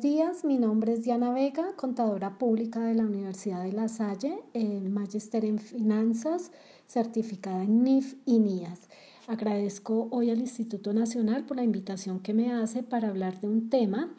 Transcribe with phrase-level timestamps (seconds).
[0.00, 6.52] Diana Vega, contadora pública de la Universidad de La Salle, en Magister en Finanzas,
[6.86, 8.88] certificada en NIF y NIAS.
[9.26, 13.70] Agradezco hoy al Instituto Nacional por la invitación que me hace para hablar de un
[13.70, 14.10] tema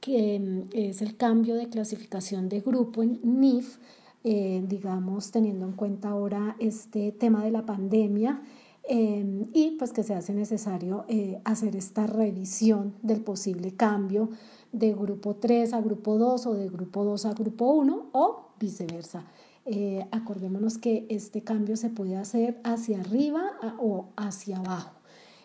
[0.00, 3.78] que mm, es el cambio de clasificación de grupo en NIF,
[4.24, 8.42] eh, digamos, teniendo en cuenta ahora este tema de la pandemia
[8.90, 14.30] Em, y pues que se hace necesario eh, hacer esta revisión del posible cambio
[14.72, 19.26] de grupo 3 a grupo 2 o de grupo 2 a grupo 1 o viceversa.
[19.66, 23.42] Eh, acordémonos que este cambio se puede hacer hacia arriba
[23.78, 24.92] o hacia abajo.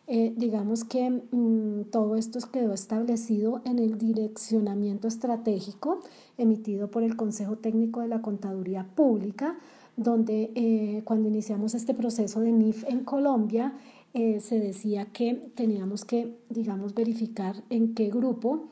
[0.07, 5.99] Eh, digamos que mm, todo esto quedó establecido en el direccionamiento estratégico
[6.37, 9.57] emitido por el Consejo Técnico de la Contaduría Pública
[9.95, 13.73] donde eh, cuando iniciamos este proceso de NIF en Colombia,
[14.13, 18.65] eh, se decía que teníamos que, digamos, verificar en qué grupo,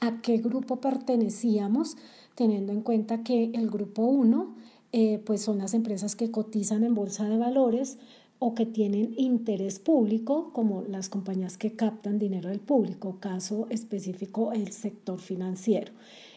[0.00, 1.96] a qué grupo pertenecíamos,
[2.34, 4.54] teniendo en cuenta que el grupo 1,
[4.92, 7.98] eh, pues son las empresas que cotizan en bolsa de valores
[8.38, 14.52] o que tienen interés público, como las compañías que captan dinero del público, caso específico
[14.52, 15.92] el sector financiero.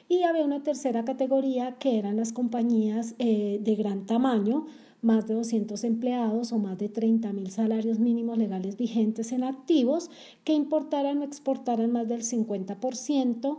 [0.10, 4.66] Y había una tercera categoría que eran las compañías eh, de gran tamaño,
[5.02, 10.10] más de 200 empleados o más de 30 mil salarios mínimos legales vigentes en activos
[10.46, 13.58] que importaran o exportaran más del 50%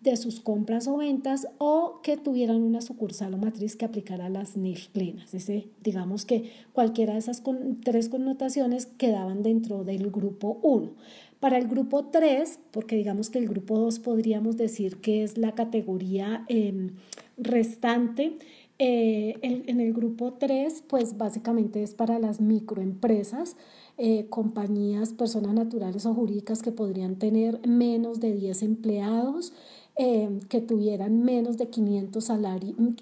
[0.00, 4.56] de sus compras o ventas o que tuvieran una sucursal o matriz que aplicara las
[4.56, 5.34] NIF plenas.
[5.34, 7.42] Ese, digamos que cualquiera de esas
[7.82, 10.92] tres connotaciones quedaban dentro del grupo 1.
[11.40, 15.54] Para el grupo 3, porque digamos que el grupo 2 podríamos decir que es la
[15.54, 16.92] categoría em,
[17.36, 18.38] restante,
[18.78, 23.56] eh, en el grupo 3, pues básicamente es para las microempresas,
[23.98, 29.54] eh, compañías, personas naturales o jurídicas que podrían tener menos de 10 empleados,
[29.96, 32.30] em, que tuvieran menos de, 500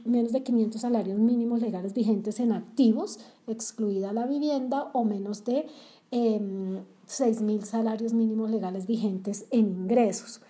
[0.04, 5.66] menos de 500 salarios mínimos legales vigentes en activos, excluida la vivienda, o menos de
[6.14, 10.40] em, 6.000 salarios mínimos legales vigentes en ingresos.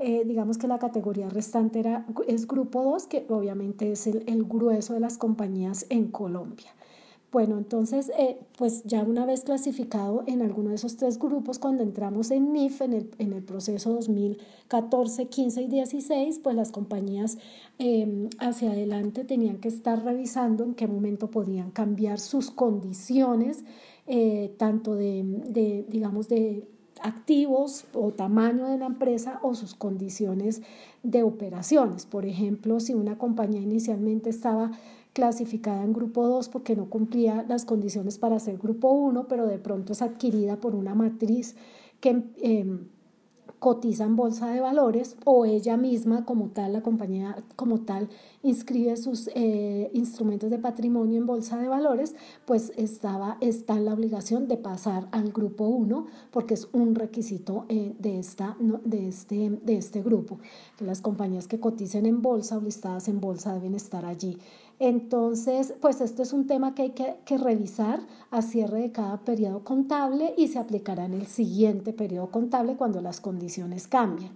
[0.00, 4.94] Eh, digamos que la categoría restante era, es grupo 2, que obviamente es el, grueso
[4.94, 6.72] de las compañías en Colombia.
[7.32, 11.82] Bueno, entonces, eh, pues ya una vez clasificado en alguno de esos tres grupos, cuando
[11.82, 17.38] entramos en NIF, en el, en el proceso 2014, 15 y 16, pues las compañías
[17.78, 23.64] em, hacia adelante tenían que estar revisando en qué momento podían cambiar sus condiciones
[24.06, 26.68] eh, tanto de, digamos, de
[27.00, 30.62] activos o tamaño de la empresa o sus condiciones
[31.02, 32.06] de operaciones.
[32.06, 34.72] Por ejemplo, si una compañía inicialmente estaba
[35.12, 39.58] clasificada en grupo 2 porque no cumplía las condiciones para ser grupo 1, pero de
[39.58, 41.56] pronto es adquirida por una matriz
[42.00, 42.22] que...
[42.42, 42.88] Em,
[43.62, 48.08] cotiza en bolsa de valores o ella misma como tal, la compañía como tal,
[48.42, 53.94] inscribe sus eh, instrumentos de patrimonio en bolsa de valores, pues estaba, está en la
[53.94, 59.50] obligación de pasar al grupo 1 porque es un requisito eh, de, esta, de, este,
[59.50, 60.40] de este grupo.
[60.76, 64.38] Que las compañías que coticen en bolsa o listadas en bolsa deben estar allí.
[64.80, 68.00] Entonces, pues esto es un tema que hay que, que, revisar
[68.32, 73.00] a cierre de cada periodo contable y se aplicará en el siguiente periodo contable cuando
[73.00, 73.51] las condiciones
[73.88, 74.30] cambien.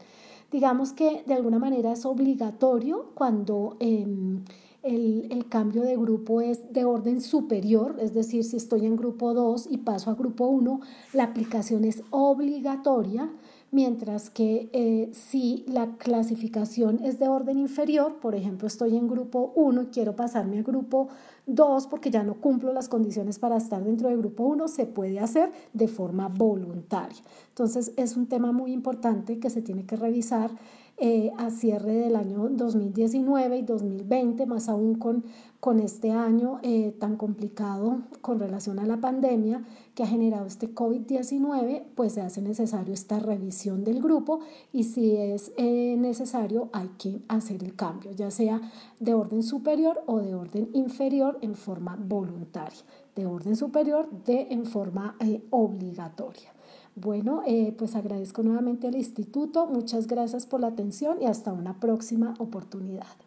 [0.52, 4.44] Digamos que de alguna manera es obligatorio cuando em,
[4.82, 9.34] el, el, cambio de grupo es de orden superior, es decir, si estoy en grupo
[9.34, 10.80] 2 y paso a grupo 1,
[11.12, 13.30] la aplicación es obligatoria
[13.76, 19.52] mientras que eh, si la clasificación es de orden inferior, por ejemplo, estoy en grupo
[19.54, 21.08] 1 y quiero pasarme a grupo
[21.44, 25.20] 2 porque ya no cumplo las condiciones para estar dentro de grupo 1, se puede
[25.20, 27.18] hacer de forma voluntaria.
[27.50, 30.50] Entonces, es un tema muy importante que se tiene que revisar
[30.98, 35.24] eh, a cierre del año 2019 y 2020, más aún con,
[35.60, 39.62] con este año eh, tan complicado con relación a la pandemia
[39.94, 44.40] que ha generado este COVID-19, pues se hace necesario esta revisión del grupo
[44.72, 48.62] y si es eh, necesario hay que hacer el cambio, ya sea
[48.98, 52.80] de orden superior o de orden inferior en forma voluntaria,
[53.14, 55.14] de orden superior de en forma
[55.50, 56.55] obligatoria.
[56.98, 61.78] Bueno, eh, pues agradezco nuevamente al instituto, muchas gracias por la atención y hasta una
[61.78, 63.25] próxima oportunidad.